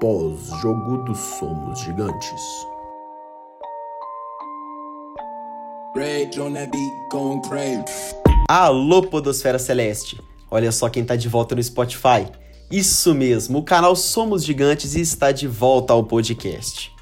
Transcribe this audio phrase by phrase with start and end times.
[0.00, 2.42] Pós-jogo do Somos Gigantes.
[8.46, 10.20] Alô, Podosfera Celeste!
[10.50, 12.26] Olha só quem tá de volta no Spotify.
[12.70, 16.92] Isso mesmo, o canal Somos Gigantes está de volta ao podcast.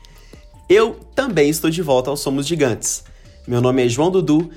[0.69, 3.03] Eu também estou de volta ao Somos Gigantes.
[3.45, 4.49] Meu nome é João Dudu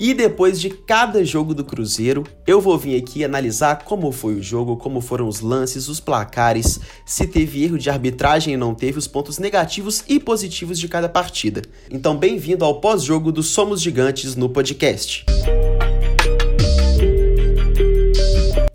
[0.00, 4.42] e depois de cada jogo do Cruzeiro, eu vou vir aqui analisar como foi o
[4.42, 8.98] jogo, como foram os lances, os placares, se teve erro de arbitragem e não teve,
[8.98, 11.60] os pontos negativos e positivos de cada partida.
[11.90, 15.26] Então, bem-vindo ao pós-jogo do Somos Gigantes no podcast.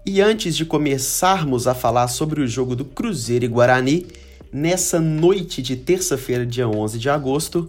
[0.05, 4.05] E antes de começarmos a falar sobre o jogo do Cruzeiro e Guarani,
[4.53, 7.67] nessa noite de terça-feira, dia 11 de agosto,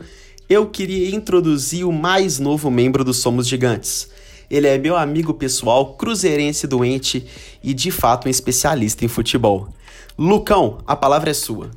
[0.48, 4.08] eu queria introduzir o mais novo membro do Somos Gigantes.
[4.48, 7.26] Ele é meu amigo pessoal, cruzeirense doente
[7.62, 9.68] e de fato um especialista em futebol.
[10.16, 11.72] Lucão, a palavra é sua.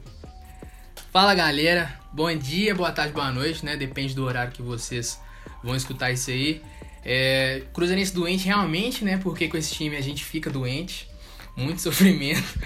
[1.11, 3.75] Fala galera, bom dia, boa tarde, boa noite, né?
[3.75, 5.19] Depende do horário que vocês
[5.63, 6.61] vão escutar isso aí.
[7.03, 9.17] É, cruzeirense doente realmente, né?
[9.17, 11.09] Porque com esse time a gente fica doente,
[11.57, 12.59] muito sofrimento.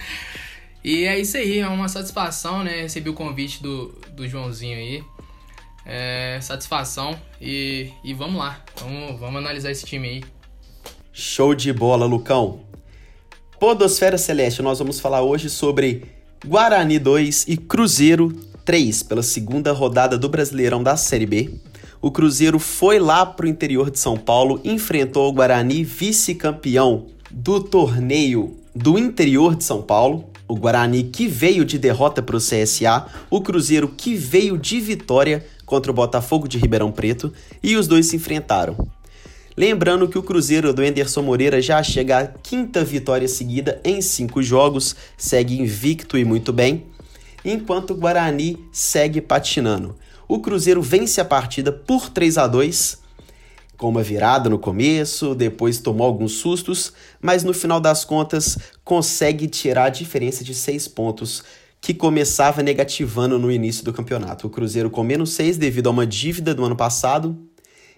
[0.83, 2.81] E é isso aí, é uma satisfação, né?
[2.81, 5.02] Recebi o convite do, do Joãozinho aí
[5.86, 10.23] é, satisfação e, e vamos lá, vamos, vamos analisar esse time aí.
[11.12, 12.62] Show de bola, Lucão.
[13.59, 16.06] Podosfera Celeste, nós vamos falar hoje sobre
[16.45, 18.34] Guarani 2 e Cruzeiro
[18.66, 21.53] 3 pela segunda rodada do Brasileirão da Série B.
[22.02, 27.62] O Cruzeiro foi lá para o interior de São Paulo, enfrentou o Guarani, vice-campeão do
[27.62, 30.30] torneio do interior de São Paulo.
[30.45, 35.45] O Guarani que veio de derrota para o CSA, o Cruzeiro que veio de vitória
[35.73, 38.77] contra o Botafogo de Ribeirão Preto e os dois se enfrentaram.
[39.57, 44.44] Lembrando que o Cruzeiro do Enderson Moreira já chega à quinta vitória seguida em cinco
[44.44, 46.85] jogos, segue invicto e muito bem,
[47.44, 49.95] enquanto o Guarani segue patinando.
[50.27, 53.01] O Cruzeiro vence a partida por 3 a 2
[53.75, 59.47] com uma virada no começo, depois tomou alguns sustos, mas no final das contas consegue
[59.47, 61.44] tirar a diferença de 6 pontos
[61.83, 64.47] que começava negativando no início do campeonato.
[64.47, 67.38] O Cruzeiro com menos 6 devido a uma dívida do ano passado.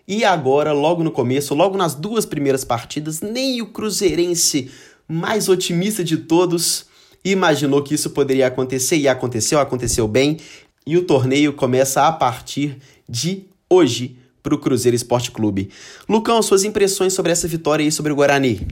[0.08, 4.72] E agora, logo no começo, logo nas duas primeiras partidas, nem o Cruzeirense
[5.08, 6.88] mais otimista de todos
[7.24, 10.38] imaginou que isso poderia acontecer e aconteceu, aconteceu bem.
[10.84, 15.70] E o torneio começa a partir de hoje para o Cruzeiro Esporte Clube.
[16.10, 18.66] Lucão, suas impressões sobre essa vitória e sobre o Guarani?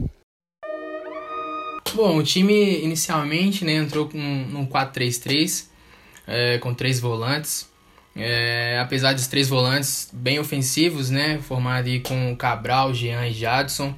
[1.96, 5.68] Bom, o time inicialmente né, entrou com um 4-3-3,
[6.26, 7.70] é, com três volantes.
[8.16, 13.94] É, apesar dos três volantes bem ofensivos, né, formado aí com Cabral, Jean e Jadson.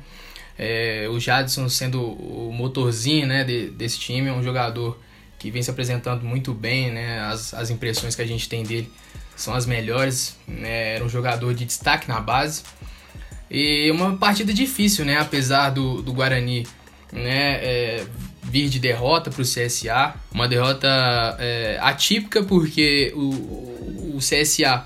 [0.57, 5.00] É, o Jadson sendo o motorzinho né, de, desse time, é um jogador
[5.39, 8.91] que vem se apresentando muito bem, né, as, as impressões que a gente tem dele
[9.38, 10.35] são as melhores.
[10.45, 12.63] Né, era um jogador de destaque na base.
[13.50, 16.67] E uma partida difícil, né, apesar do, do Guarani
[17.15, 18.05] né, é,
[18.43, 20.87] vir de derrota para o CSA, uma derrota
[21.39, 24.85] é, atípica porque o, o CSA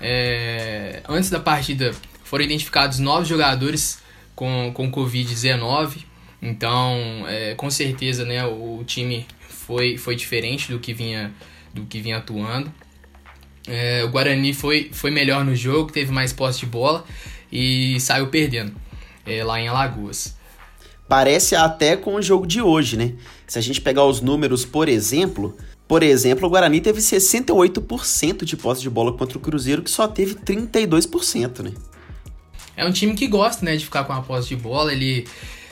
[0.00, 1.94] é, antes da partida
[2.24, 4.02] foram identificados nove jogadores
[4.34, 6.04] com, com Covid-19,
[6.42, 11.32] então é, com certeza né, o, time foi, foi diferente do que vinha,
[11.72, 12.72] do que vinha atuando.
[13.66, 17.04] É, o Guarani foi, foi melhor no jogo, teve mais posse de bola
[17.50, 18.74] e saiu perdendo
[19.24, 20.35] é, lá em Alagoas
[21.08, 23.12] parece até com o jogo de hoje, né?
[23.46, 25.56] Se a gente pegar os números, por exemplo,
[25.88, 30.08] por exemplo, o Guarani teve 68% de posse de bola contra o Cruzeiro, que só
[30.08, 31.72] teve 32%, né?
[32.76, 35.26] É um time que gosta, né, de ficar com a posse de bola, ele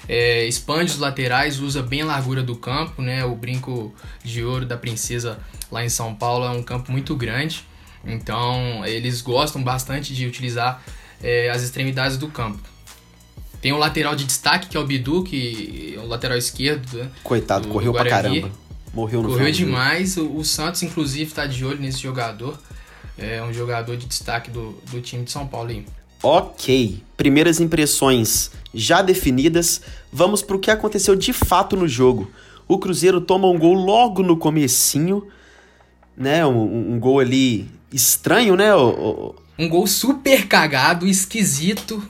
[0.08, 3.24] é, expande os laterais, usa bem a largura do campo, né?
[3.24, 5.38] O brinco de ouro da princesa
[5.70, 7.64] lá em São Paulo é um campo muito grande,
[8.06, 10.82] então eles gostam bastante de utilizar
[11.22, 12.73] é, as extremidades do campo.
[13.64, 16.98] Tem um lateral de destaque, que é o Bidu, que é o lateral esquerdo.
[16.98, 17.08] Né?
[17.22, 18.50] Coitado, do, correu do pra caramba.
[18.92, 20.18] Morreu no Correu demais.
[20.18, 22.60] O, o, Santos, inclusive, tá de olho nesse jogador.
[23.16, 25.86] É um jogador de destaque do, do time de São Paulo aí.
[26.22, 29.80] Ok, primeiras impressões já definidas,
[30.12, 32.30] vamos para o que aconteceu de fato no jogo.
[32.68, 35.26] O Cruzeiro toma um gol logo no comecinho,
[36.14, 36.44] né?
[36.44, 38.74] Um, um gol ali estranho, né?
[38.74, 39.34] O, o...
[39.58, 42.06] Um gol super cagado, esquisito,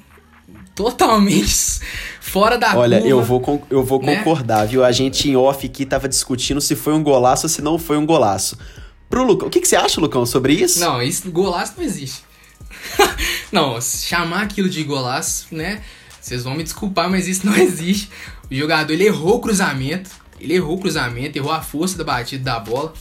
[0.74, 1.80] totalmente
[2.20, 4.16] fora da Olha, curva, eu vou, eu vou né?
[4.16, 4.84] concordar, viu?
[4.84, 7.96] A gente em off aqui tava discutindo se foi um golaço ou se não foi
[7.96, 8.58] um golaço.
[9.08, 10.80] Pro Lucão, o que, que você acha, Lucão, sobre isso?
[10.80, 12.22] Não, isso, golaço não existe.
[13.52, 15.82] não, chamar aquilo de golaço, né?
[16.20, 18.10] Vocês vão me desculpar, mas isso não existe.
[18.50, 20.10] O jogador ele errou o cruzamento,
[20.40, 22.92] ele errou o cruzamento, errou a força da batida da bola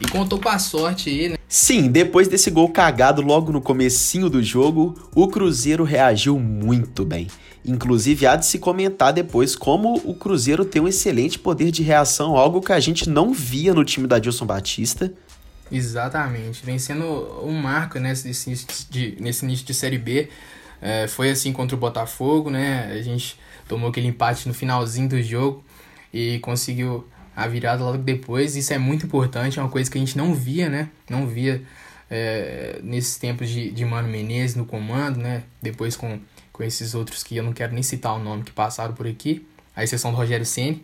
[0.00, 1.35] e contou com a sorte aí, né?
[1.48, 7.28] Sim, depois desse gol cagado logo no comecinho do jogo, o Cruzeiro reagiu muito bem.
[7.64, 12.36] Inclusive, há de se comentar depois como o Cruzeiro tem um excelente poder de reação,
[12.36, 15.12] algo que a gente não via no time da Dilson Batista.
[15.70, 17.04] Exatamente, vem sendo
[17.42, 20.28] um marco né, nesse, início de, nesse início de Série B.
[20.80, 22.92] É, foi assim contra o Botafogo, né?
[22.92, 23.38] A gente
[23.68, 25.64] tomou aquele empate no finalzinho do jogo
[26.12, 27.04] e conseguiu
[27.36, 28.56] a virada logo depois.
[28.56, 30.88] Isso é muito importante, é uma coisa que a gente não via, né?
[31.08, 31.62] Não via
[32.10, 35.44] é, nesses tempos de, de Mano Menezes no comando, né?
[35.62, 36.18] Depois com
[36.56, 39.46] com esses outros que eu não quero nem citar o nome que passaram por aqui,
[39.74, 40.82] a exceção do Rogério Ceni.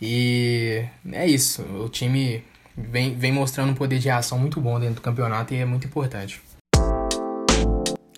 [0.00, 0.82] E
[1.12, 2.42] é isso, o time
[2.74, 5.86] vem, vem mostrando um poder de reação muito bom dentro do campeonato e é muito
[5.86, 6.40] importante.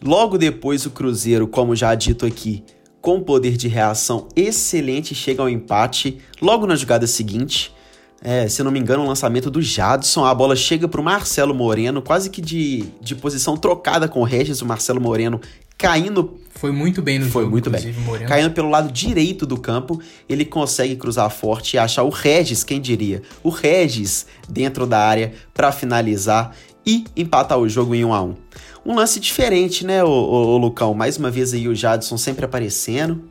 [0.01, 2.65] Logo depois, o Cruzeiro, como já dito aqui,
[3.00, 7.73] com poder de reação excelente, chega ao empate logo na jogada seguinte.
[8.21, 11.55] É, se não me engano, o lançamento do Jadson, a bola chega para o Marcelo
[11.55, 15.41] Moreno, quase que de, de posição trocada com o Regis, o Marcelo Moreno
[15.79, 16.37] caindo.
[16.50, 17.93] Foi muito bem no Foi jogo, muito bem.
[17.93, 18.29] Moreno.
[18.29, 22.81] Caindo pelo lado direito do campo, ele consegue cruzar forte e achar o Regis, quem
[22.81, 23.23] diria?
[23.45, 26.53] O Regis dentro da área para finalizar
[26.85, 28.35] e empatar o jogo em 1 a 1
[28.88, 30.94] Um lance diferente, né, o, o, o Lucão?
[30.94, 33.23] Mais uma vez aí o Jadson sempre aparecendo.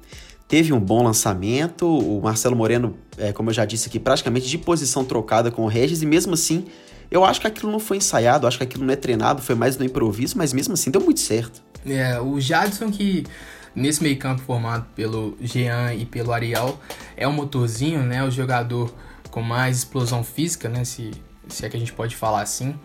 [0.47, 4.55] Teve um bom lançamento, o Marcelo Moreno, é, como eu já disse aqui, praticamente de
[4.55, 6.65] posição trocada com o Regis, e mesmo assim,
[7.09, 9.75] eu acho que aquilo não foi ensaiado, acho que aquilo não é treinado, foi mais
[9.79, 11.59] no improviso, mas mesmo assim deu muito certo.
[11.83, 13.25] É, o Jadson que
[13.73, 16.79] nesse meio campo formado pelo Jean e pelo Ariel
[17.15, 18.93] é o motorzinho, né, o jogador
[19.31, 21.09] com mais explosão física, né, se,
[21.47, 22.75] se é que a gente pode falar assim,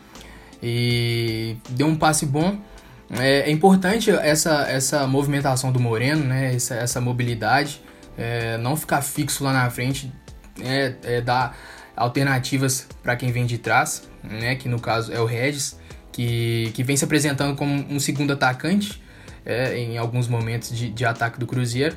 [0.62, 2.58] e deu um passe bom.
[3.10, 7.82] É, é importante essa, essa movimentação do Moreno, né, essa, essa mobilidade,
[8.16, 10.12] é, não ficar fixo lá na frente,
[10.62, 11.56] é, é dar
[11.96, 15.78] alternativas para quem vem de trás, né, que no caso é o Regis,
[16.10, 19.02] que, que vem se apresentando como um segundo atacante
[19.44, 21.96] é, em alguns momentos de, de ataque do Cruzeiro.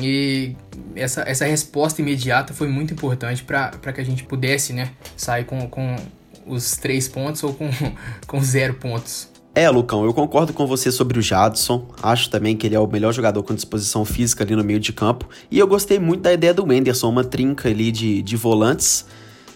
[0.00, 0.56] E
[0.96, 5.68] essa, essa resposta imediata foi muito importante para que a gente pudesse né, sair com,
[5.68, 5.96] com
[6.46, 7.70] os três pontos ou com,
[8.26, 9.28] com zero pontos.
[9.54, 11.86] É, Lucão, eu concordo com você sobre o Jadson.
[12.02, 14.92] Acho também que ele é o melhor jogador com disposição física ali no meio de
[14.92, 15.28] campo.
[15.48, 19.06] E eu gostei muito da ideia do Wenderson, uma trinca ali de, de volantes.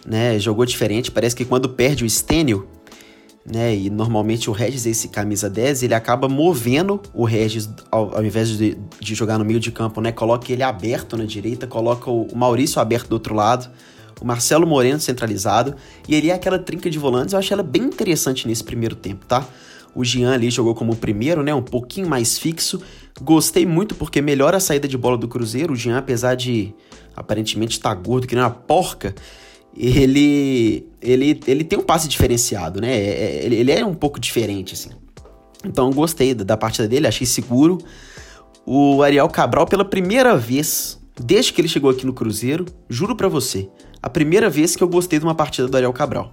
[0.07, 0.39] Né?
[0.39, 1.11] Jogou diferente.
[1.11, 2.69] Parece que quando perde o Stênio,
[3.51, 3.75] né?
[3.75, 8.51] E normalmente o Regis, esse camisa 10, ele acaba movendo o Regis ao, ao invés
[8.51, 10.13] de, de, jogar no meio de campo, né?
[10.13, 13.71] Coloca ele aberto na direita, coloca o, o Maurício aberto do outro lado,
[14.21, 15.75] o Marcelo Moreno centralizado,
[16.09, 19.27] e ele é aquela trinca de volantes, eu achei ela bem interessante nesse primeiro tempo,
[19.27, 19.47] tá?
[19.95, 21.53] O Jean ali jogou como primeiro, né?
[21.55, 22.81] Um pouquinho mais fixo.
[23.21, 25.73] Gostei muito porque melhora a saída de bola do Cruzeiro.
[25.73, 26.73] O Jean, apesar de
[27.17, 29.15] aparentemente estar tá gordo, que nem uma porca,
[29.77, 32.97] ele, ele, ele tem um passe diferenciado, né?
[32.97, 34.91] É, é, ele, ele é um pouco diferente, assim.
[35.65, 37.79] Então gostei da, da partida dele, achei seguro.
[38.65, 43.29] O Ariel Cabral, pela primeira vez, desde que ele chegou aqui no Cruzeiro, juro para
[43.29, 43.69] você,
[44.03, 46.33] a primeira vez que eu gostei de uma partida do Ariel Cabral.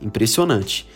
[0.00, 0.88] Impressionante.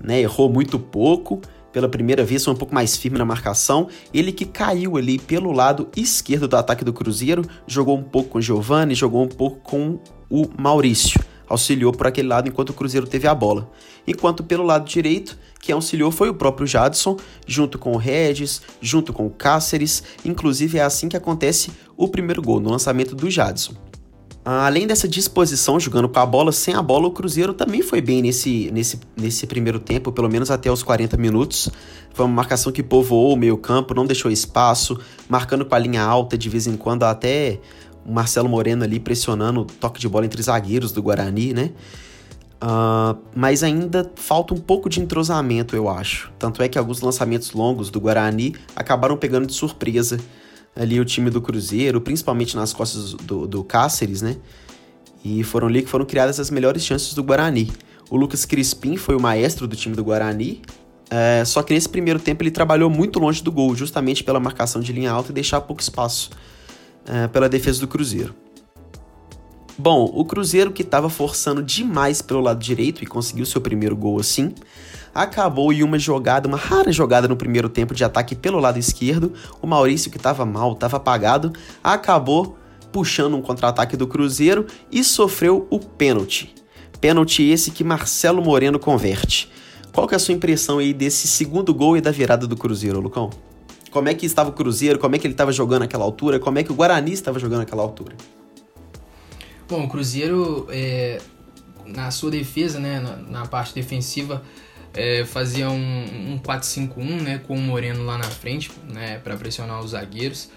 [0.00, 0.20] Né?
[0.20, 1.40] Errou muito pouco,
[1.74, 3.88] pela primeira vez, foi um pouco mais firme na marcação.
[4.12, 8.38] Ele que caiu ali pelo lado esquerdo do ataque do Cruzeiro, jogou um pouco com
[8.38, 9.98] o Giovani, jogou um pouco com
[10.30, 11.20] o Maurício.
[11.48, 13.68] Auxiliou por aquele lado enquanto o Cruzeiro teve a bola.
[14.06, 19.12] Enquanto pelo lado direito, quem auxiliou foi o próprio Jadson, junto com o Regis, junto
[19.12, 20.04] com o Cáceres.
[20.24, 23.83] Inclusive é assim que acontece o primeiro gol, no lançamento do Jadson.
[24.44, 28.20] Além dessa disposição jogando com a bola, sem a bola, o Cruzeiro também foi bem
[28.20, 31.70] nesse, nesse, nesse primeiro tempo, pelo menos até os 40 minutos.
[32.12, 36.36] Foi uma marcação que povoou o meio-campo, não deixou espaço, marcando com a linha alta
[36.36, 37.58] de vez em quando, até
[38.04, 41.70] o Marcelo Moreno ali pressionando o toque de bola entre zagueiros do Guarani, né?
[42.62, 46.30] Uh, mas ainda falta um pouco de entrosamento, eu acho.
[46.38, 50.18] Tanto é que alguns lançamentos longos do Guarani acabaram pegando de surpresa
[50.76, 54.36] ali o time do Cruzeiro, principalmente nas costas do, do Cáceres, né?
[55.24, 57.72] E foram ali que foram criadas as melhores chances do Guarani.
[58.10, 60.62] O Lucas Crispim foi o maestro do time do Guarani,
[61.10, 64.80] é, só que nesse primeiro tempo ele trabalhou muito longe do gol, justamente pela marcação
[64.80, 66.30] de linha alta e deixar pouco espaço
[67.06, 68.34] é, pela defesa do Cruzeiro.
[69.76, 74.20] Bom, o Cruzeiro que estava forçando demais pelo lado direito e conseguiu seu primeiro gol
[74.20, 74.54] assim,
[75.14, 79.32] acabou em uma jogada, uma rara jogada no primeiro tempo de ataque pelo lado esquerdo.
[79.62, 81.52] O Maurício, que estava mal, estava apagado,
[81.82, 82.58] acabou
[82.90, 86.54] puxando um contra-ataque do Cruzeiro e sofreu o pênalti.
[87.00, 89.50] Pênalti esse que Marcelo Moreno converte.
[89.92, 93.00] Qual que é a sua impressão aí desse segundo gol e da virada do Cruzeiro,
[93.00, 93.30] Lucão?
[93.90, 96.58] Como é que estava o Cruzeiro, como é que ele estava jogando naquela altura, como
[96.58, 98.16] é que o Guarani estava jogando naquela altura?
[99.68, 101.20] Bom, o Cruzeiro, é,
[101.86, 104.42] na sua defesa, né, na, na parte defensiva,
[104.94, 109.80] é, fazia um, um 4-5-1, né, com o Moreno lá na frente, né, para pressionar
[109.80, 110.48] os zagueiros.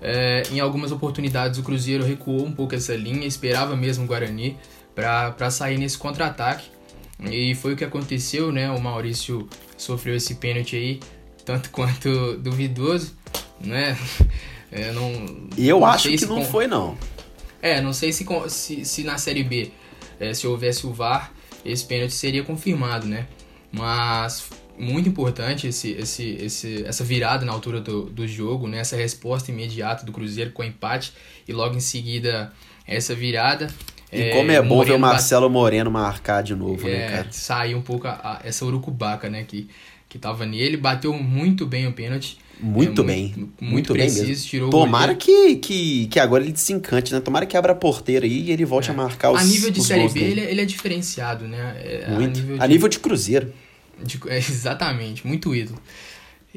[0.00, 4.56] É, em algumas oportunidades o Cruzeiro recuou um pouco essa linha, esperava mesmo o Guarani
[4.94, 6.70] para sair nesse contra-ataque.
[7.30, 8.70] E foi o que aconteceu, né?
[8.70, 11.00] O Maurício sofreu esse pênalti aí,
[11.44, 13.14] tanto quanto duvidoso,
[13.60, 13.96] né?
[14.70, 16.44] É, não, e eu não acho que não com...
[16.44, 16.96] foi, não.
[17.62, 19.72] É, não sei se, se, se na Série B,
[20.20, 21.32] é, se houvesse o VAR,
[21.64, 23.26] esse pênalti seria confirmado, né?
[23.72, 28.78] Mas muito importante esse, esse, esse, essa virada na altura do, do jogo, né?
[28.78, 31.12] essa resposta imediata do Cruzeiro com o empate
[31.46, 32.52] e logo em seguida
[32.86, 33.68] essa virada.
[34.12, 35.50] E é, como é bom ver o Marcelo.
[35.50, 37.28] Moreno marcar de novo, né, é, né, cara?
[37.30, 39.68] Saiu um pouco a, a, essa urucubaca, né, que,
[40.16, 40.76] que tava nele.
[40.76, 42.38] Bateu muito bem o pênalti.
[42.58, 43.34] Muito é, bem.
[43.36, 44.48] Muito, muito preciso, bem mesmo.
[44.48, 47.20] Tirou Tomara que, que, que agora ele desencante, né?
[47.20, 48.92] Tomara que abra a porteira aí e ele volte é.
[48.92, 51.76] a marcar os A nível de Série B, ele, é, ele, é diferenciado, né?
[51.78, 52.38] É, muito.
[52.38, 53.52] A nível de, a nível de Cruzeiro.
[54.02, 55.80] De, é, exatamente, muito ídolo.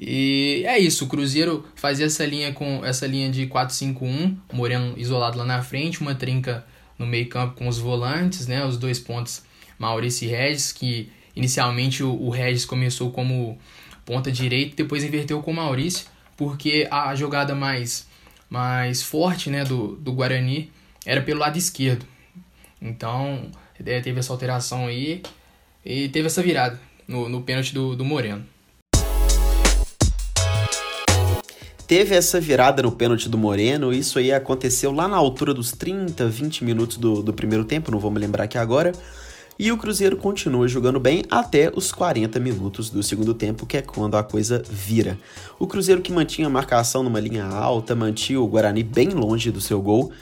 [0.02, 5.38] E é isso, o Cruzeiro fazia essa linha com essa linha de 4-5-1, Moreno isolado
[5.38, 6.66] lá na frente, uma trinca
[6.98, 8.66] no meio-campo com os volantes, né?
[8.66, 9.42] Os dois pontos
[9.78, 13.58] Maurício e Regis, que inicialmente o, o Regis começou como
[14.06, 16.06] ponta direita, depois inverteu com o Maurício,
[16.36, 18.08] porque a jogada mais
[18.50, 20.72] mais forte, né, do, do Guarani
[21.06, 22.06] era pelo lado esquerdo.
[22.82, 23.52] Então,
[23.86, 25.22] é, teve essa alteração aí
[25.86, 28.44] e teve essa virada no, no pênalti do, do Moreno.
[31.86, 36.28] Teve essa virada no pênalti do Moreno, isso aí aconteceu lá na altura dos 30,
[36.28, 38.92] 20 minutos do, do primeiro tempo, não vou me lembrar aqui agora.
[39.60, 43.82] E o Cruzeiro continua jogando bem até os 40 minutos do segundo tempo, que é
[43.82, 45.20] quando a coisa vira.
[45.60, 49.60] O Cruzeiro que mantinha a marcação numa linha alta, mantinha o Guarani bem longe do
[49.60, 50.14] seu gol,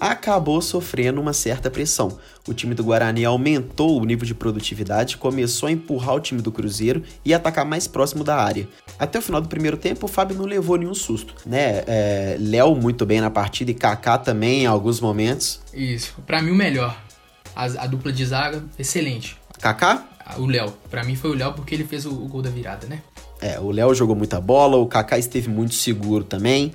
[0.00, 2.18] acabou sofrendo uma certa pressão.
[2.48, 6.50] O time do Guarani aumentou o nível de produtividade, começou a empurrar o time do
[6.50, 8.68] Cruzeiro e atacar mais próximo da área.
[8.98, 11.84] Até o final do primeiro tempo, o Fábio não levou nenhum susto, né?
[11.86, 15.60] É, Léo muito bem na partida e Kaká também em alguns momentos.
[15.72, 17.11] Isso, para mim o melhor.
[17.54, 19.36] A, a, dupla de zaga, excelente.
[19.60, 20.06] Kaká?
[20.38, 20.72] O Léo.
[20.90, 23.02] Para mim foi o Léo porque ele fez o, o gol da virada, né?
[23.40, 26.72] É, o Léo jogou muita bola, o Kaká esteve muito seguro também.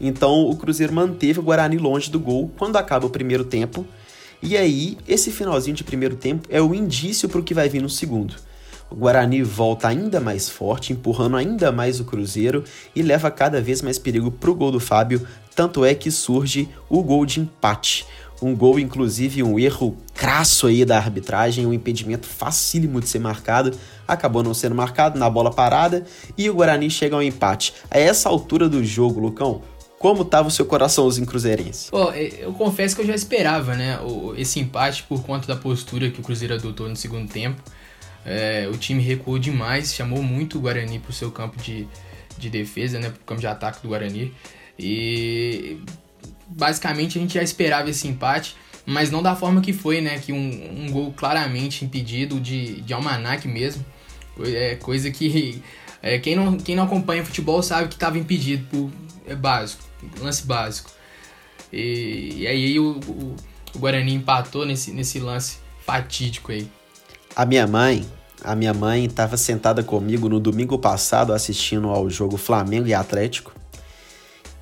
[0.00, 3.86] Então o Cruzeiro manteve o Guarani longe do gol quando acaba o primeiro tempo.
[4.42, 7.80] E aí, esse finalzinho de primeiro tempo é o indício para o que vai vir
[7.80, 8.34] no segundo.
[8.90, 12.64] O Guarani volta ainda mais forte, empurrando ainda mais o Cruzeiro
[12.94, 16.68] e leva cada vez mais perigo para o gol do Fábio, tanto é que surge
[16.90, 18.04] o gol de empate.
[18.42, 23.72] Um gol, inclusive, um erro crasso aí da arbitragem, um impedimento facílimo de ser marcado,
[24.06, 26.04] acabou não sendo marcado na bola parada
[26.36, 27.72] e o Guarani chega ao empate.
[27.88, 29.62] A essa altura do jogo, Lucão,
[30.02, 31.88] como tava o seu coraçãozinho cruzeirense?
[31.92, 34.00] Pô, eu confesso que eu já esperava, né,
[34.36, 37.62] esse empate por conta da postura que o Cruzeiro adotou no segundo tempo.
[38.26, 41.86] É, o time recuou demais, chamou muito o Guarani pro seu campo de,
[42.36, 44.32] de defesa, né, pro campo de ataque do Guarani.
[44.76, 45.78] E
[46.56, 50.32] basicamente a gente já esperava esse empate, mas não da forma que foi, né, que
[50.32, 53.84] um, um gol claramente impedido de, de almanac mesmo.
[54.40, 55.62] É coisa que
[56.02, 58.90] é, quem, não, quem não acompanha futebol sabe que estava impedido por
[59.26, 60.90] é básico lance básico.
[61.72, 63.36] E, e aí o, o,
[63.74, 66.68] o, Guarani empatou nesse, nesse lance fatídico aí.
[67.34, 68.06] A minha mãe,
[68.42, 73.52] a minha mãe estava sentada comigo no domingo passado assistindo ao jogo Flamengo e Atlético.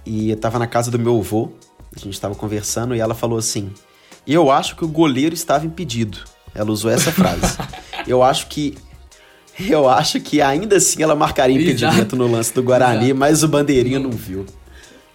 [0.06, 1.52] E estava na casa do meu avô,
[1.94, 3.70] a gente estava conversando e ela falou assim:
[4.26, 6.18] "Eu acho que o goleiro estava impedido".
[6.54, 7.56] Ela usou essa frase.
[8.06, 8.76] eu acho que
[9.58, 12.16] eu acho que ainda assim ela marcaria impedimento Exato.
[12.16, 13.18] no lance do Guarani, Exato.
[13.18, 14.46] mas o bandeirinha não viu.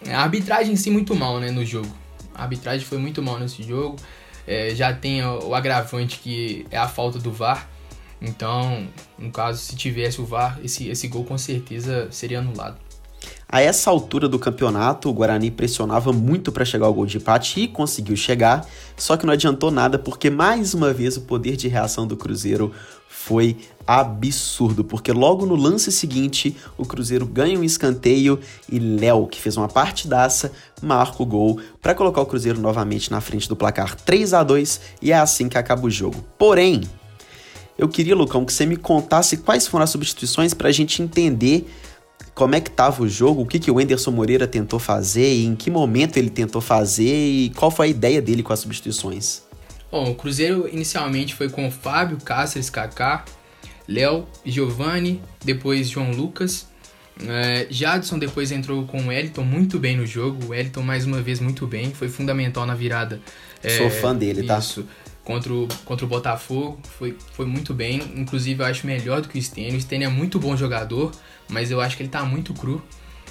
[0.08, 1.90] A arbitragem em si muito mal, né, no jogo.
[2.34, 3.96] A arbitragem foi muito mal nesse jogo.
[4.46, 7.68] É, já tem o, o agravante que é a falta do VAR.
[8.20, 8.86] Então,
[9.18, 12.76] no caso, se tivesse o VAR, esse, esse gol com certeza seria anulado.
[13.56, 17.58] A essa altura do campeonato, o Guarani pressionava muito para chegar ao gol de empate
[17.58, 21.66] e conseguiu chegar, só que não adiantou nada porque mais uma vez o poder de
[21.66, 22.70] reação do Cruzeiro
[23.08, 28.38] foi absurdo, porque logo no lance seguinte o Cruzeiro ganha um escanteio
[28.70, 33.22] e Léo, que fez uma partidaça, marca o gol para colocar o Cruzeiro novamente na
[33.22, 36.22] frente do placar 3 a 2 e é assim que acaba o jogo.
[36.38, 36.82] Porém,
[37.78, 41.66] eu queria, Lucão, que você me contasse quais foram as substituições para a gente entender
[42.36, 45.46] como é que estava o jogo, o que, que o Enderson Moreira tentou fazer, e
[45.46, 49.42] em que momento ele tentou fazer e qual foi a ideia dele com as substituições.
[49.90, 53.24] Bom, o Cruzeiro inicialmente foi com Fábio, Cáceres, Kaká,
[53.88, 56.66] Léo, Giovanni, depois João Lucas,
[57.18, 60.44] É, Jadson depois entrou com o Wellington muito bem no jogo.
[60.44, 61.90] O Wellington, mais uma vez, muito bem.
[61.90, 63.22] Foi fundamental na virada.
[63.62, 64.58] É, Sou fã dele, tá?
[64.58, 64.86] Isso.
[65.26, 66.78] Contra o, contra o Botafogo.
[66.84, 68.00] Foi, foi muito bem.
[68.14, 69.76] Inclusive, eu acho melhor do que o Stênio.
[69.76, 71.10] O Stênio é muito bom jogador,
[71.48, 72.80] mas eu acho que ele tá muito cru.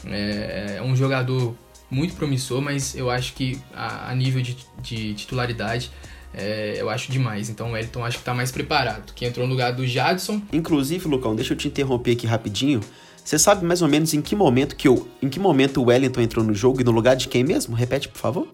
[0.06, 1.56] É, é um jogador
[1.90, 5.90] muito promissor, mas eu acho que a, a nível de, de titularidade
[6.34, 7.50] é, eu acho demais.
[7.50, 9.14] Então o Wellington acho que tá mais preparado.
[9.14, 10.42] Que entrou no lugar do Jadson.
[10.52, 12.82] Inclusive, Lucão, deixa eu te interromper aqui rapidinho.
[13.24, 16.20] Você sabe mais ou menos em que momento que eu, em que momento o Wellington
[16.20, 17.74] entrou no jogo e no lugar de quem mesmo?
[17.74, 18.50] Repete, por favor.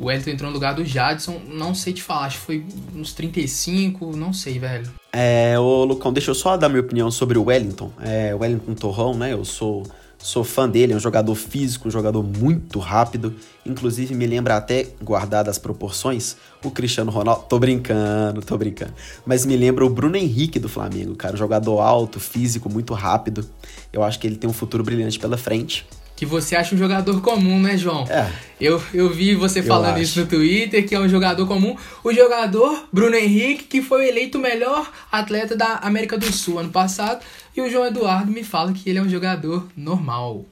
[0.00, 2.66] O Wellington entrou no lugar do Jadson, não sei te falar, acho que foi
[2.96, 4.90] uns 35, não sei, velho.
[5.12, 7.92] É, ô Lucão, deixa eu só dar minha opinião sobre o Wellington.
[8.00, 9.34] É, o Wellington Torrão, né?
[9.34, 9.84] Eu sou
[10.22, 13.34] Sou fã dele, é um jogador físico, um jogador muito rápido.
[13.64, 17.44] Inclusive, me lembra até, guardadas as proporções, o Cristiano Ronaldo.
[17.48, 18.92] Tô brincando, tô brincando.
[19.24, 21.34] Mas me lembra o Bruno Henrique do Flamengo, cara.
[21.34, 23.48] Um jogador alto, físico, muito rápido.
[23.90, 25.86] Eu acho que ele tem um futuro brilhante pela frente
[26.20, 28.04] que você acha um jogador comum, né, João?
[28.06, 28.30] É.
[28.60, 31.74] Eu, eu vi você falando isso no Twitter, que é um jogador comum.
[32.04, 36.68] O jogador Bruno Henrique, que foi eleito o melhor atleta da América do Sul ano
[36.68, 37.24] passado.
[37.56, 40.44] E o João Eduardo me fala que ele é um jogador normal.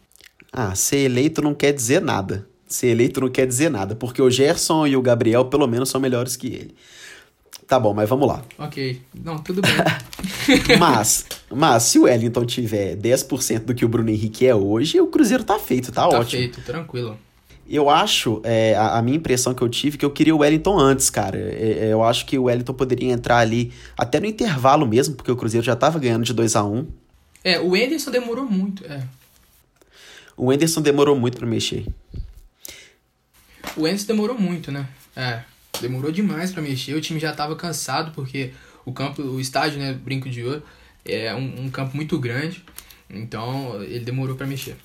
[0.51, 2.49] Ah, ser eleito não quer dizer nada.
[2.67, 6.01] Ser eleito não quer dizer nada, porque o Gerson e o Gabriel, pelo menos, são
[6.01, 6.75] melhores que ele.
[7.69, 8.43] Tá bom, mas vamos lá.
[8.59, 8.99] Ok.
[9.23, 9.73] Não, tudo bem.
[10.81, 15.07] mas, mas se o Wellington tiver 10% do que o Bruno Henrique é hoje, o
[15.07, 16.25] Cruzeiro tá feito, tá, tá ótimo.
[16.25, 17.19] Tá feito, tranquilo.
[17.69, 20.79] Eu acho, é, a, a, minha impressão que eu tive, que eu queria o Wellington
[20.79, 21.37] antes, cara.
[21.39, 25.31] É, é, eu acho que o Wellington poderia entrar ali até no intervalo mesmo, porque
[25.31, 26.87] o Cruzeiro já tava ganhando de 2 a 1 um.
[27.45, 29.07] É, o Enderson demorou muito, é.
[30.35, 31.85] O Enderson demorou muito para mexer.
[33.77, 34.89] O Enderson demorou muito, né?
[35.15, 35.43] É.
[35.81, 38.53] Demorou demais para mexer, o time já estava cansado, porque
[38.85, 40.63] o campo, o estádio, né, Brinco de Ouro,
[41.05, 42.65] é um, um campo muito grande,
[43.09, 44.77] então ele demorou para mexer.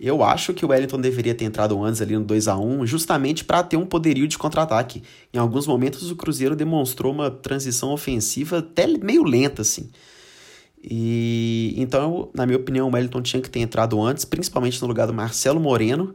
[0.00, 3.44] Eu acho que o Wellington deveria ter entrado antes ali no 2 a 1 justamente
[3.44, 5.02] para ter um poderio de contra-ataque.
[5.34, 9.90] Em alguns momentos o Cruzeiro demonstrou uma transição ofensiva até meio lenta, assim.
[10.82, 15.08] E então, na minha opinião, o Wellington tinha que ter entrado antes, principalmente no lugar
[15.08, 16.14] do Marcelo Moreno,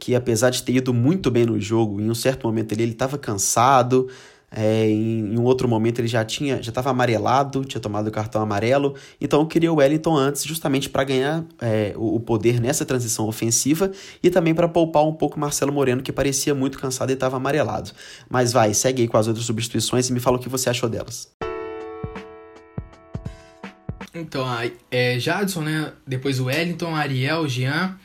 [0.00, 3.18] que apesar de ter ido muito bem no jogo, em um certo momento ele estava
[3.18, 4.08] cansado,
[4.50, 8.10] é, em, em, um outro momento ele já tinha já estava amarelado, tinha tomado o
[8.10, 12.60] cartão amarelo, então eu queria o Wellington antes justamente para ganhar é, o, o, poder
[12.60, 17.10] nessa transição ofensiva e também para poupar um pouco Marcelo Moreno que parecia muito cansado
[17.10, 17.92] e estava amarelado.
[18.28, 20.88] Mas vai, segue aí com as outras substituições e me fala o que você achou
[20.88, 21.30] delas.
[24.12, 24.44] Então,
[24.90, 25.92] é, Jadson, né?
[26.04, 27.96] Depois o Wellington, Ariel, Jean,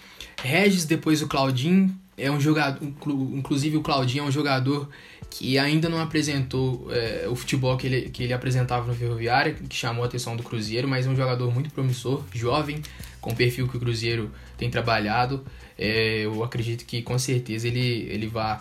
[0.46, 4.90] Regis, depois o Claudinho, é um jogador, inclusive o Claudinho é um jogador
[5.30, 9.76] que ainda não apresentou é, o futebol que ele, que ele apresentava no Ferroviário, que
[9.76, 12.82] chamou a atenção do Cruzeiro, mas é um jogador muito promissor, jovem,
[13.20, 15.44] com o perfil que o Cruzeiro tem trabalhado.
[15.78, 18.60] É, eu acredito que com certeza ele, ele vai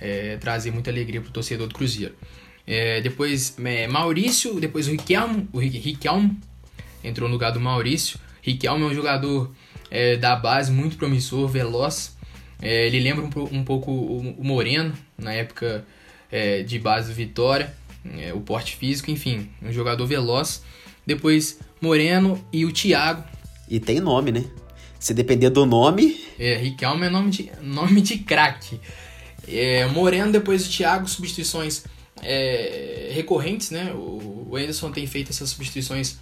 [0.00, 2.14] é, trazer muita alegria para o torcedor do Cruzeiro.
[2.66, 6.36] É, depois é, Maurício, depois o Riquelmo, o Riquelmo
[7.04, 8.18] entrou no lugar do Maurício.
[8.42, 9.52] Riquelme é um jogador
[9.90, 12.16] é, da base muito promissor, veloz.
[12.60, 15.84] É, ele lembra um, um pouco o, o, Moreno, na época
[16.30, 17.74] é, de base do Vitória,
[18.18, 20.62] é, o porte físico, enfim, um jogador veloz.
[21.06, 23.24] Depois Moreno e o Thiago.
[23.68, 24.44] E tem nome, né?
[24.98, 26.20] Se depender do nome.
[26.38, 28.80] É, Riquelme é nome de, nome de craque.
[29.46, 31.84] É, Moreno, depois o Thiago, substituições
[32.22, 33.92] é, recorrentes, né?
[33.94, 36.18] O, o Anderson tem feito essas substituições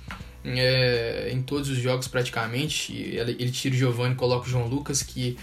[0.46, 2.92] é, em todos os jogos praticamente.
[2.92, 5.37] Ele tira o Giovanni e coloca o João Lucas, que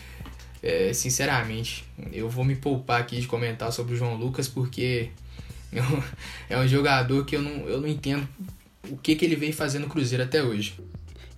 [0.62, 5.10] é, sinceramente eu vou me poupar aqui de comentar sobre o João Lucas porque
[5.74, 5.84] eu,
[6.50, 8.28] é um jogador que eu não, eu não entendo
[8.90, 10.76] o que, que ele vem fazendo no Cruzeiro até hoje.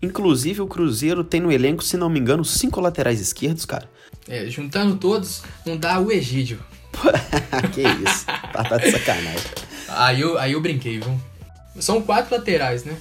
[0.01, 3.89] Inclusive o Cruzeiro tem no elenco, se não me engano, cinco laterais esquerdos, cara.
[4.27, 6.59] É, juntando todos, não dá o Egídio.
[7.73, 9.51] que isso, tá, tá de sacanagem.
[9.87, 11.19] Aí eu, aí eu brinquei, viu?
[11.79, 12.97] São quatro laterais, né?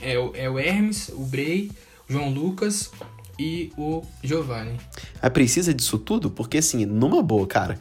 [0.00, 1.70] É o, é o Hermes, o Bray,
[2.08, 2.90] o João Lucas
[3.38, 4.76] e o Giovanni.
[5.20, 6.30] É precisa disso tudo?
[6.30, 7.78] Porque assim, numa boa, cara.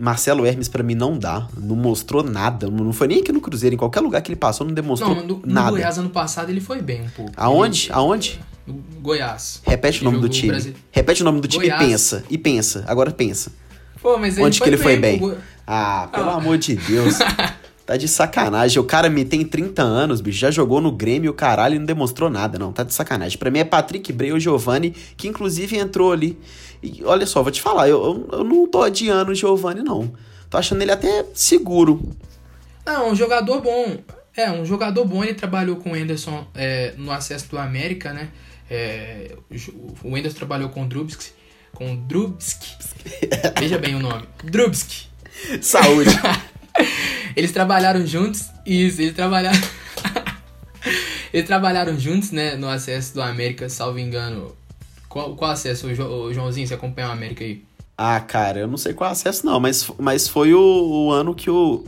[0.00, 3.74] Marcelo Hermes para mim não dá, não mostrou nada, não foi nem aqui no Cruzeiro,
[3.74, 5.66] em qualquer lugar que ele passou não demonstrou não, no, nada.
[5.66, 7.32] No Goiás ano passado ele foi bem um pouco.
[7.36, 7.86] Aonde?
[7.86, 8.40] Ele, Aonde?
[8.64, 9.60] No Goiás.
[9.64, 10.50] Repete o nome do time.
[10.50, 10.74] Brasil...
[10.92, 11.82] Repete o nome do time Goiás.
[11.82, 13.50] e pensa, e pensa, agora pensa.
[14.00, 15.18] Pô, mas Onde que ele foi bem?
[15.18, 15.36] bem?
[15.66, 16.36] Ah, pelo ah.
[16.36, 17.18] amor de Deus.
[17.88, 18.78] Tá de sacanagem.
[18.78, 20.38] O cara me tem 30 anos, bicho.
[20.38, 22.70] Já jogou no Grêmio, o caralho, e não demonstrou nada, não.
[22.70, 23.38] Tá de sacanagem.
[23.38, 26.38] Pra mim é Patrick Bray ou Giovanni, que inclusive entrou ali.
[26.82, 30.12] E olha só, vou te falar, eu, eu, eu não tô adiando o Giovanni, não.
[30.50, 32.14] Tô achando ele até seguro.
[32.84, 33.96] Não, um jogador bom.
[34.36, 35.24] É, um jogador bom.
[35.24, 38.28] Ele trabalhou com o Anderson é, no acesso do América, né?
[38.70, 39.34] É,
[40.04, 41.30] o Wenders trabalhou com o Drubsky,
[41.72, 42.68] com o Drubsky.
[43.58, 44.28] Veja bem o nome.
[44.44, 45.06] Drubsky.
[45.62, 46.10] Saúde.
[47.36, 48.50] eles trabalharam juntos.
[48.64, 49.60] Isso, eles trabalharam.
[51.32, 54.54] eles trabalharam juntos, né, no acesso do América, salvo engano.
[55.08, 56.66] Qual, qual acesso, o Joãozinho?
[56.66, 57.64] Você acompanha o América aí?
[57.96, 61.50] Ah, cara, eu não sei qual acesso não, mas, mas foi o, o ano que
[61.50, 61.84] o.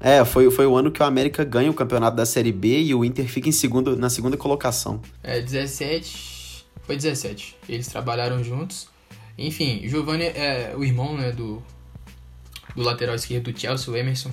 [0.00, 2.94] É, foi, foi o ano que o América ganha o campeonato da Série B e
[2.94, 5.02] o Inter fica em segundo, na segunda colocação.
[5.22, 6.64] É, 17.
[6.82, 7.56] Foi 17.
[7.68, 8.88] Eles trabalharam juntos.
[9.36, 11.62] Enfim, Giovanni é o irmão né, do,
[12.74, 14.30] do lateral esquerdo do Chelsea, o Emerson.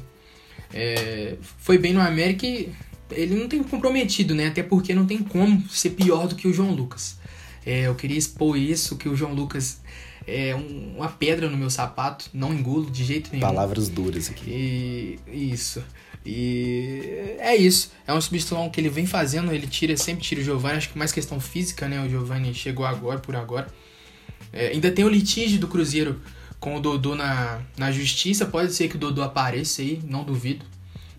[0.73, 2.71] É, foi bem no América e
[3.12, 4.47] ele não tem comprometido, né?
[4.47, 7.17] Até porque não tem como ser pior do que o João Lucas.
[7.65, 9.82] É, eu queria expor isso, que o João Lucas
[10.25, 13.41] é um, uma pedra no meu sapato, não engulo de jeito nenhum.
[13.41, 14.49] Palavras duras aqui.
[14.49, 15.19] E,
[15.53, 15.84] isso.
[16.25, 17.91] E é isso.
[18.06, 20.97] É uma substituição que ele vem fazendo, ele tira, sempre tira o Giovanni, acho que
[20.97, 22.03] mais questão física, né?
[22.06, 23.67] O Giovanni chegou agora, por agora.
[24.51, 26.21] É, ainda tem o litígio do Cruzeiro
[26.60, 28.46] com o Dodô na, na justiça.
[28.46, 30.65] Pode ser que o Dodô apareça aí, não duvido.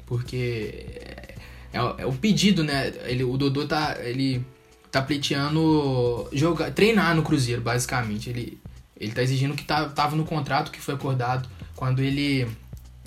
[0.06, 1.34] Porque é,
[1.72, 2.92] é, é o pedido, né?
[3.04, 3.96] Ele, o Dodô tá.
[4.00, 4.44] Ele
[4.90, 8.30] tá pleiteando jogar, treinar no Cruzeiro, basicamente.
[8.30, 8.58] Ele,
[8.98, 12.48] ele tá exigindo que tá, tava no contrato que foi acordado quando ele,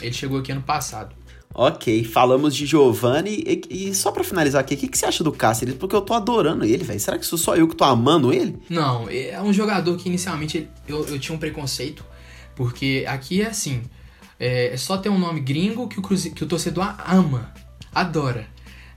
[0.01, 1.15] ele chegou aqui ano passado.
[1.53, 3.43] Ok, falamos de Giovanni.
[3.45, 5.75] E, e só para finalizar aqui, o que, que, você acha do Cáceres?
[5.75, 6.99] Porque eu tô adorando ele, velho.
[6.99, 8.57] Será que sou só eu que tô amando ele?
[8.69, 12.05] Não, é um jogador que inicialmente eu, eu tinha um preconceito.
[12.61, 13.81] Porque aqui é assim:
[14.39, 17.51] é, é só ter um nome gringo que o, cruze, que o torcedor ama,
[17.91, 18.45] adora.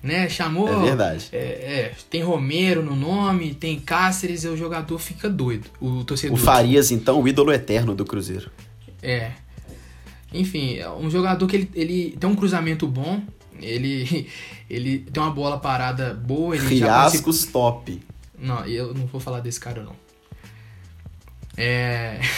[0.02, 0.28] Né?
[0.28, 0.68] Chamou.
[0.68, 1.28] É verdade.
[1.32, 5.70] É, é, tem Romero no nome, tem Cáceres, e o jogador fica doido.
[5.80, 6.36] O torcedor.
[6.36, 8.50] O Farias, então, o ídolo eterno do Cruzeiro.
[9.02, 9.30] É.
[10.30, 13.22] Enfim, é um jogador que ele, ele tem um cruzamento bom,
[13.62, 14.28] ele,
[14.68, 16.54] ele tem uma bola parada boa.
[16.54, 17.98] Ele Riascos top.
[18.38, 19.96] Não, eu não vou falar desse cara, não.
[21.56, 22.20] É.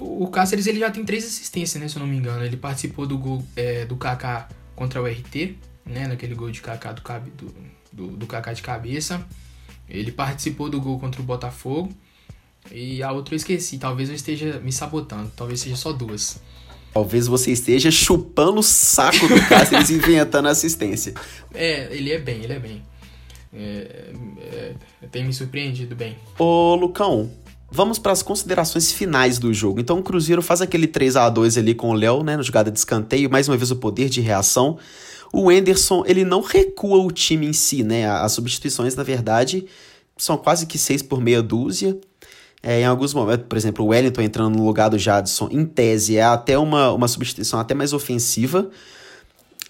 [0.00, 1.88] O Cáceres ele já tem três assistências, né?
[1.88, 2.44] Se eu não me engano.
[2.44, 6.06] Ele participou do gol é, do Kaká contra o RT, né?
[6.06, 7.54] Naquele gol de Kaká do, do,
[7.92, 9.26] do, do Kaká de cabeça.
[9.88, 11.92] Ele participou do gol contra o Botafogo.
[12.70, 13.78] E a outra eu esqueci.
[13.78, 15.30] Talvez eu esteja me sabotando.
[15.36, 16.40] Talvez seja só duas.
[16.92, 21.14] Talvez você esteja chupando o saco do Cáceres inventando assistência.
[21.52, 22.82] É, ele é bem, ele é bem.
[23.52, 24.74] É, é,
[25.10, 26.16] tem me surpreendido bem.
[26.38, 27.30] Ô, Lucão,
[27.70, 29.80] Vamos para as considerações finais do jogo.
[29.80, 32.70] Então o Cruzeiro faz aquele 3 a 2 ali com o Léo, né, na jogada
[32.70, 34.78] de escanteio, mais uma vez o poder de reação.
[35.32, 38.08] O Enderson, ele não recua o time em si, né?
[38.08, 39.66] As substituições, na verdade,
[40.16, 41.98] são quase que seis por meia dúzia.
[42.62, 46.16] É, em alguns momentos, por exemplo, o Wellington entrando no lugar do Jadson, em tese,
[46.16, 48.70] é até uma, uma substituição até mais ofensiva.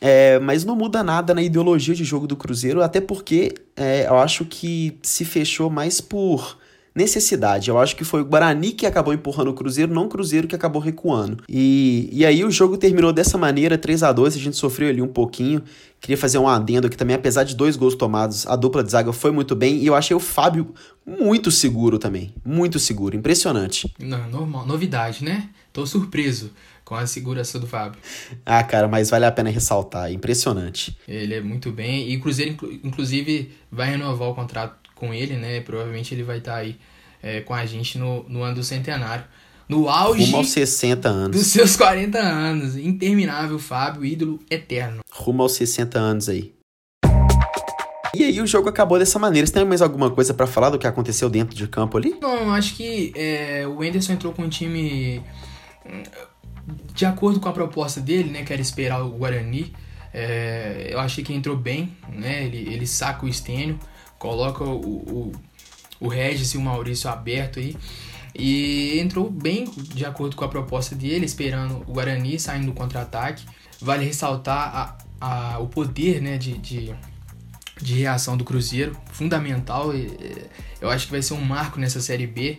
[0.00, 4.18] É, mas não muda nada na ideologia de jogo do Cruzeiro, até porque é, eu
[4.18, 6.58] acho que se fechou mais por
[6.96, 7.68] necessidade.
[7.68, 10.54] Eu acho que foi o Guarani que acabou empurrando o Cruzeiro, não o Cruzeiro que
[10.56, 11.44] acabou recuando.
[11.46, 15.02] E, e aí o jogo terminou dessa maneira, 3 a 2 a gente sofreu ali
[15.02, 15.62] um pouquinho.
[16.00, 19.12] Queria fazer um adendo aqui também, apesar de dois gols tomados, a dupla de zaga
[19.12, 22.34] foi muito bem e eu achei o Fábio muito seguro também.
[22.44, 23.92] Muito seguro, impressionante.
[23.98, 25.50] Não, normal, novidade, né?
[25.72, 26.50] Tô surpreso
[26.84, 28.00] com a segurança do Fábio.
[28.44, 30.96] Ah, cara, mas vale a pena ressaltar, impressionante.
[31.06, 35.60] Ele é muito bem e o Cruzeiro, inclusive, vai renovar o contrato com ele, né?
[35.60, 36.76] Provavelmente ele vai estar tá aí
[37.22, 39.24] é, com a gente no, no ano do centenário.
[39.68, 41.36] No auge Rumo aos 60 anos.
[41.36, 42.76] dos seus 40 anos.
[42.76, 45.00] Interminável, Fábio, ídolo eterno.
[45.10, 46.54] Rumo aos 60 anos aí.
[48.14, 49.46] E aí o jogo acabou dessa maneira.
[49.46, 52.16] Você tem mais alguma coisa para falar do que aconteceu dentro de campo ali?
[52.20, 55.22] Não, acho que é, o Enderson entrou com um time
[56.94, 58.42] de acordo com a proposta dele, né?
[58.42, 59.72] Que era esperar o Guarani.
[60.14, 62.44] É, eu achei que entrou bem, né?
[62.44, 63.78] Ele, ele saca o Estênio
[64.18, 65.32] coloca o, o,
[66.00, 67.76] o Regis e o Maurício aberto aí.
[68.38, 73.44] E entrou bem de acordo com a proposta dele, esperando o Guarani saindo do contra-ataque.
[73.80, 76.94] Vale ressaltar a, a, o poder né, de, de,
[77.80, 79.90] de reação do Cruzeiro, fundamental.
[80.80, 82.58] Eu acho que vai ser um marco nessa Série B.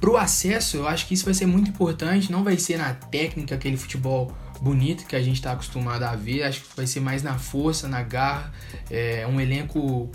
[0.00, 2.30] Para o acesso, eu acho que isso vai ser muito importante.
[2.30, 6.44] Não vai ser na técnica, aquele futebol bonito que a gente está acostumado a ver.
[6.44, 8.52] Acho que vai ser mais na força, na garra.
[8.90, 10.10] É um elenco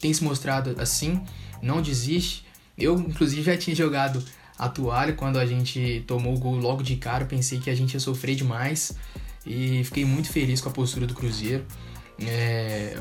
[0.00, 1.20] tem se mostrado assim,
[1.62, 2.44] não desiste.
[2.76, 4.22] Eu, inclusive, já tinha jogado
[4.58, 7.24] a toalha quando a gente tomou o gol logo de cara.
[7.24, 8.96] Pensei que a gente ia sofrer demais
[9.46, 11.64] e fiquei muito feliz com a postura do Cruzeiro.
[12.18, 12.98] É,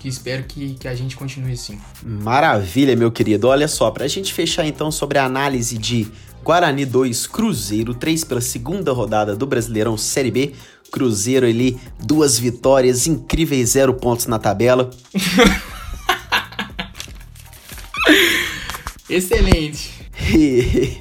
[0.00, 1.78] que espero que, que a gente continue assim.
[2.02, 3.48] Maravilha, meu querido.
[3.48, 6.08] Olha só, para a gente fechar então sobre a análise de
[6.42, 10.52] Guarani 2, Cruzeiro 3 pela segunda rodada do Brasileirão Série B.
[10.90, 14.90] Cruzeiro ali, duas vitórias incríveis, zero pontos na tabela.
[19.08, 19.90] Excelente.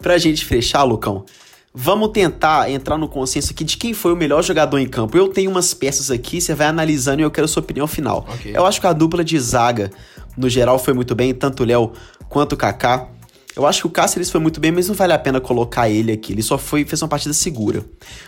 [0.00, 1.24] pra gente fechar, Lucão,
[1.74, 5.16] vamos tentar entrar no consenso aqui de quem foi o melhor jogador em campo.
[5.16, 8.26] Eu tenho umas peças aqui, você vai analisando e eu quero a sua opinião final.
[8.34, 8.56] Okay.
[8.56, 9.90] Eu acho que a dupla de zaga,
[10.36, 11.92] no geral, foi muito bem, tanto o Léo
[12.28, 13.08] quanto o Kaká.
[13.56, 16.12] Eu acho que o Cáceres foi muito bem, mas não vale a pena colocar ele
[16.12, 16.34] aqui.
[16.34, 17.82] Ele só foi fez uma partida segura.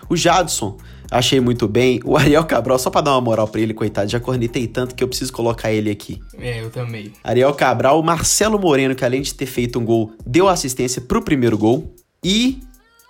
[0.09, 0.79] O Jadson,
[1.11, 2.01] achei muito bem.
[2.03, 5.05] O Ariel Cabral, só pra dar uma moral pra ele, coitado, já cornetei tanto que
[5.05, 6.19] eu preciso colocar ele aqui.
[6.39, 7.13] É, eu também.
[7.23, 11.21] Ariel Cabral, o Marcelo Moreno, que além de ter feito um gol, deu assistência pro
[11.21, 11.95] primeiro gol.
[12.25, 12.61] E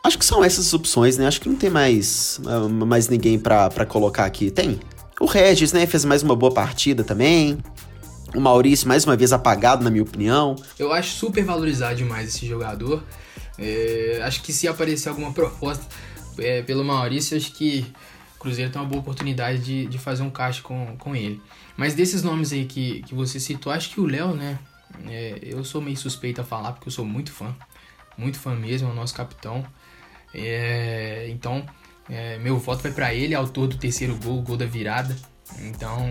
[0.05, 1.27] acho que são essas as opções, né?
[1.29, 2.41] Acho que não tem mais,
[2.85, 4.51] mais ninguém pra, pra colocar aqui.
[4.51, 4.81] Tem?
[5.21, 5.87] O Regis, né?
[5.87, 7.59] Fez mais uma boa partida também.
[8.35, 10.55] O Maurício, mais uma vez, apagado, na minha opinião.
[10.79, 13.03] Eu acho super valorizado demais esse jogador.
[13.59, 15.85] É, acho que se aparecer alguma proposta
[16.39, 17.87] é, pelo Maurício, acho que
[18.37, 21.41] o Cruzeiro tem uma boa oportunidade de, de fazer um caixa com, com ele.
[21.77, 24.59] Mas desses nomes aí que, que você citou, acho que o Léo, né?
[25.07, 27.55] É, eu sou meio suspeito a falar, porque eu sou muito fã.
[28.17, 29.65] Muito fã mesmo, é o nosso capitão.
[30.35, 31.65] É, então,
[32.09, 35.17] é, meu voto vai para ele, autor do terceiro gol, gol da virada.
[35.65, 36.11] Então,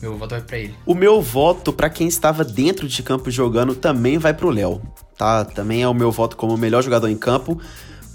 [0.00, 0.74] meu voto vai para ele.
[0.84, 4.80] O meu voto para quem estava dentro de campo jogando também vai pro Léo,
[5.16, 5.44] tá?
[5.44, 7.60] Também é o meu voto como o melhor jogador em campo.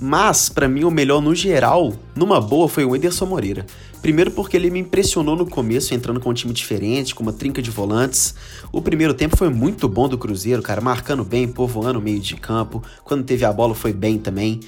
[0.04, 3.68] Mas, para mim, o melhor no geral, numa boa, foi o Ederson Moreira.
[4.02, 7.62] Primeiro porque ele me impressionou no começo, entrando com um time diferente, com uma trinca
[7.62, 8.34] de volantes.
[8.72, 12.36] O primeiro tempo foi muito bom do Cruzeiro, cara, marcando bem, povoando o meio de
[12.36, 12.82] campo.
[13.04, 14.60] Quando teve a bola foi bem também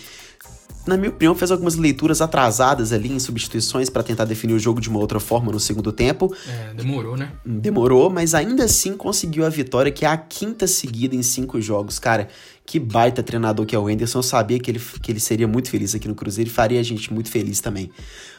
[0.85, 4.81] na minha opinião, fez algumas leituras atrasadas ali em substituições para tentar definir o jogo
[4.81, 6.33] de uma outra forma no segundo tempo.
[6.47, 7.31] É, demorou, né?
[7.45, 11.99] Demorou, mas ainda assim conseguiu a vitória, que é a quinta seguida em cinco jogos.
[11.99, 12.27] Cara,
[12.65, 14.19] que baita treinador que é o Henderson.
[14.19, 16.83] Eu sabia que ele, que ele seria muito feliz aqui no Cruzeiro e faria a
[16.83, 17.89] gente muito feliz também.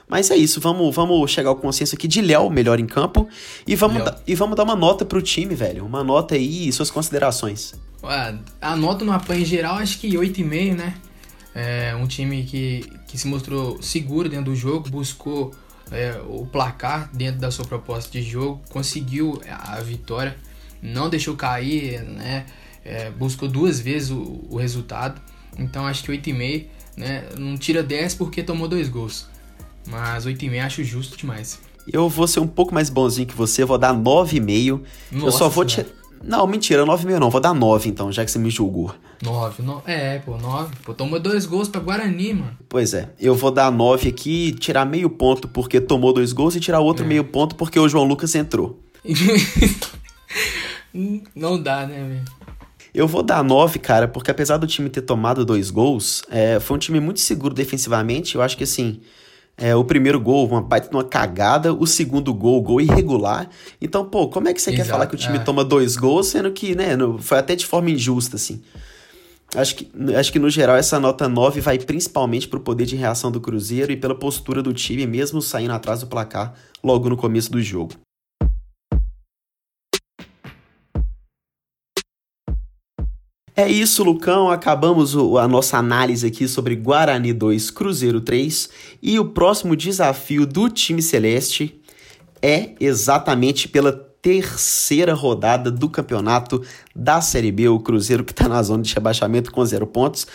[0.07, 3.26] Mas é isso, vamos, vamos chegar ao consenso aqui de Léo, melhor em campo.
[3.66, 5.85] E vamos, da, e vamos dar uma nota pro time, velho.
[5.85, 7.74] Uma nota aí e suas considerações.
[8.61, 10.94] A nota no apanho geral, acho que 8,5, né?
[11.54, 15.54] É um time que, que se mostrou seguro dentro do jogo, buscou
[15.90, 20.36] é, o placar dentro da sua proposta de jogo, conseguiu a vitória,
[20.82, 22.46] não deixou cair, né?
[22.84, 25.20] É, buscou duas vezes o, o, resultado.
[25.58, 27.28] Então acho que 8,5, né?
[27.38, 29.26] Não tira 10 porque tomou dois gols.
[29.86, 31.60] Mas 8,5 acho justo demais.
[31.90, 34.80] Eu vou ser um pouco mais bonzinho que você, vou dar 9,5.
[35.12, 35.86] Eu só vou tirar.
[36.26, 38.94] Não, mentira, 9,5 não, vou dar 9 então, já que você me julgou.
[39.22, 39.82] 9, no...
[39.87, 40.74] é, pô, 9.
[40.84, 42.56] Pô, tomou dois gols pra Guarani, mano.
[42.68, 46.60] Pois é, eu vou dar 9 aqui, tirar meio ponto porque tomou dois gols e
[46.60, 47.08] tirar outro é.
[47.08, 48.80] meio ponto porque o João Lucas entrou.
[51.34, 52.24] não dá, né, velho?
[52.94, 56.76] Eu vou dar 9, cara, porque apesar do time ter tomado dois gols, é, foi
[56.76, 58.37] um time muito seguro defensivamente.
[58.37, 59.00] Eu acho que assim,
[59.56, 63.48] é, o primeiro gol, uma baita uma cagada, o segundo gol, gol irregular.
[63.80, 65.40] Então, pô, como é que você Exato, quer falar que o time é.
[65.40, 68.62] toma dois gols, sendo que, né, foi até de forma injusta, assim.
[69.54, 73.30] Acho que, acho que no geral essa nota 9 vai principalmente pro poder de reação
[73.30, 77.52] do Cruzeiro e pela postura do time, mesmo saindo atrás do placar logo no começo
[77.52, 77.94] do jogo.
[83.56, 84.50] É isso, Lucão.
[84.50, 88.68] Acabamos a nossa análise aqui sobre Guarani 2, Cruzeiro 3.
[89.00, 91.80] E o próximo desafio do time celeste
[92.42, 96.64] é exatamente pela terceira rodada do campeonato
[96.96, 97.68] da Série B.
[97.68, 100.26] O Cruzeiro que está na zona de rebaixamento com zero pontos.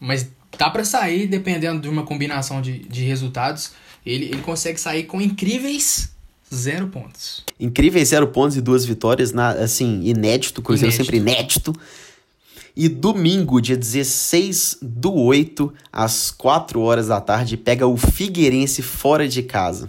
[0.00, 3.72] Mas dá para sair, dependendo de uma combinação de, de resultados.
[4.06, 6.14] Ele, ele consegue sair com incríveis
[6.54, 7.44] zero pontos.
[7.58, 10.62] Incríveis zero pontos e duas vitórias, na, assim, inédito.
[10.62, 11.04] Cruzeiro inédito.
[11.04, 11.72] sempre inédito.
[12.76, 19.28] E domingo, dia 16 do 8, às 4 horas da tarde, pega o Figueirense fora
[19.28, 19.88] de casa.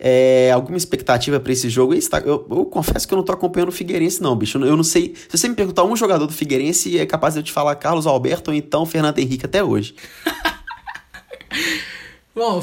[0.00, 1.94] É, alguma expectativa para esse jogo?
[1.94, 4.58] Eu, eu, confesso que eu não tô acompanhando o Figueirense, não, bicho.
[4.58, 5.14] Eu não sei.
[5.28, 8.06] Se você me perguntar um jogador do Figueirense, é capaz de eu te falar Carlos
[8.06, 9.94] Alberto ou então Fernando Henrique até hoje.
[12.34, 12.62] Bom,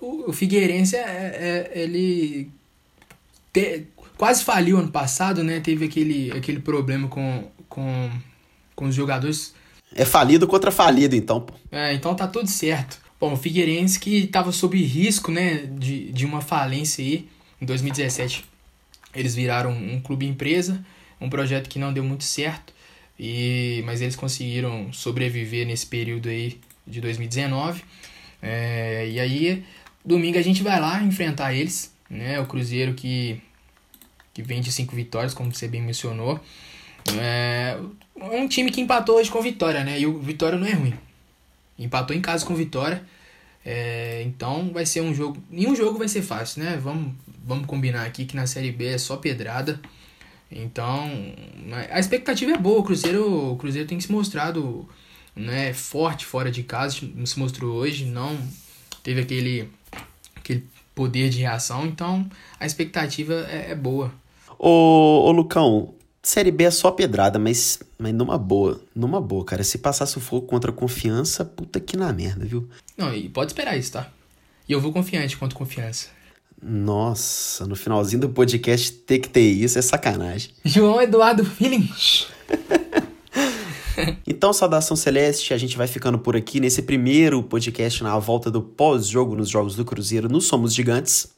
[0.00, 2.50] o, o Figueirense é, é ele
[3.52, 3.86] te,
[4.18, 5.60] quase faliu ano passado, né?
[5.60, 8.10] Teve aquele, aquele problema com, com,
[8.76, 9.54] com os jogadores.
[9.94, 11.40] É falido contra falido, então.
[11.40, 11.54] Pô.
[11.70, 13.00] É, então tá tudo certo.
[13.18, 17.28] Bom, o Figueirense que estava sob risco, né, de, de uma falência aí
[17.60, 18.44] em 2017.
[19.14, 20.84] Eles viraram um clube empresa,
[21.20, 22.72] um projeto que não deu muito certo,
[23.18, 27.82] e mas eles conseguiram sobreviver nesse período aí de 2019.
[28.42, 29.64] É, e aí,
[30.04, 33.40] domingo a gente vai lá enfrentar eles, né, o Cruzeiro que,
[34.34, 36.40] que vem de cinco vitórias, como você bem mencionou.
[37.18, 37.78] É
[38.16, 39.98] um time que empatou hoje com Vitória, né?
[39.98, 40.94] E o Vitória não é ruim.
[41.78, 43.04] Empatou em casa com Vitória.
[43.64, 45.42] É, então vai ser um jogo.
[45.50, 46.78] Nenhum jogo vai ser fácil, né?
[46.82, 47.12] Vamos,
[47.44, 49.80] vamos combinar aqui que na Série B é só pedrada.
[50.50, 51.10] Então,
[51.90, 52.80] a expectativa é boa.
[52.80, 54.86] O Cruzeiro, o Cruzeiro tem se mostrado
[55.34, 58.36] né, forte fora de casa, se mostrou hoje, não
[59.02, 59.68] teve aquele,
[60.36, 62.28] aquele poder de reação, então
[62.60, 64.12] a expectativa é, é boa.
[64.58, 69.64] Ô, ô Lucão, Série B é só pedrada, mas, mas numa boa, numa boa, cara.
[69.64, 72.68] Se passar sufoco contra confiança, puta que na merda, viu?
[72.96, 74.08] Não, e pode esperar isso, tá?
[74.68, 76.06] E eu vou confiante contra confiança.
[76.62, 80.52] Nossa, no finalzinho do podcast ter que ter isso é sacanagem.
[80.64, 82.28] João Eduardo Feelings.
[84.24, 88.62] então, saudação celeste, a gente vai ficando por aqui nesse primeiro podcast na volta do
[88.62, 91.32] pós-jogo nos Jogos do Cruzeiro no Somos Gigantes.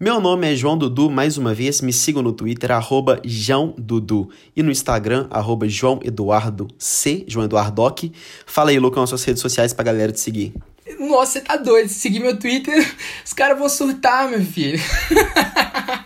[0.00, 4.30] Meu nome é João Dudu, mais uma vez, me sigam no Twitter, arroba João Dudu,
[4.54, 8.04] e no Instagram, arroba João Eduardo C, João Eduardo Doc.
[8.46, 10.54] Fala aí, Lucão, suas redes sociais pra galera te seguir.
[11.00, 12.78] Nossa, você tá doido, se seguir meu Twitter,
[13.26, 14.78] os caras vão surtar, meu filho.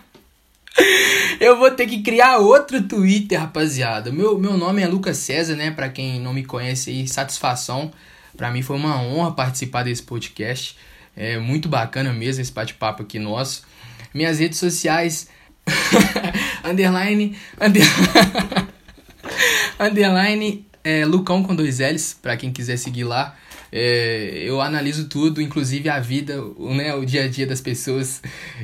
[1.39, 4.11] Eu vou ter que criar outro Twitter, rapaziada.
[4.11, 5.71] Meu, meu nome é Lucas César, né?
[5.71, 7.93] Pra quem não me conhece aí, satisfação.
[8.39, 10.79] Pra mim foi uma honra participar desse podcast.
[11.15, 13.71] É muito bacana mesmo esse bate-papo aqui nosso.
[14.15, 15.29] Minhas redes sociais.
[16.65, 17.37] underline.
[17.61, 17.83] Under...
[19.79, 23.37] underline é, Lucão com dois L's, pra quem quiser seguir lá.
[23.71, 28.21] É, eu analiso tudo, inclusive a vida, né, o dia a dia das pessoas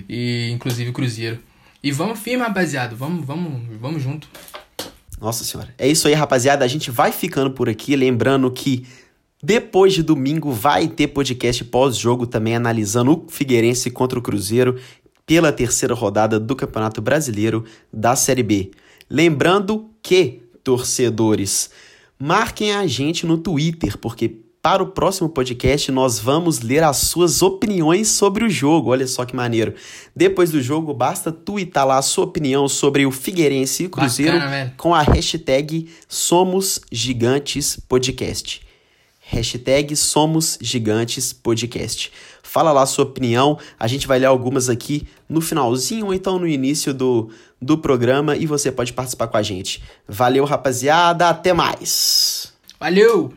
[0.08, 1.38] e inclusive o Cruzeiro.
[1.82, 2.94] E vamos firme, rapaziada.
[2.94, 4.28] Vamos, vamos, vamos junto.
[5.20, 5.72] Nossa senhora.
[5.78, 6.64] É isso aí, rapaziada.
[6.64, 8.86] A gente vai ficando por aqui, lembrando que
[9.42, 14.78] depois de domingo vai ter podcast pós-jogo também analisando o Figueirense contra o Cruzeiro
[15.28, 17.62] pela terceira rodada do Campeonato Brasileiro
[17.92, 18.70] da Série B.
[19.10, 21.68] Lembrando que, torcedores,
[22.18, 27.42] marquem a gente no Twitter, porque para o próximo podcast nós vamos ler as suas
[27.42, 28.90] opiniões sobre o jogo.
[28.90, 29.74] Olha só que maneiro.
[30.16, 34.74] Depois do jogo, basta twittar lá a sua opinião sobre o Figueirense e Cruzeiro Bacana,
[34.78, 38.67] com a hashtag Somos Gigantes Podcast.
[39.30, 42.10] Hashtag Somos Gigantes Podcast.
[42.42, 46.48] Fala lá sua opinião, a gente vai ler algumas aqui no finalzinho ou então no
[46.48, 49.82] início do, do programa e você pode participar com a gente.
[50.08, 52.54] Valeu, rapaziada, até mais!
[52.80, 53.34] Valeu!